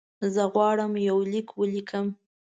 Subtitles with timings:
[0.33, 2.07] زه غواړم یو لیک ولیکم.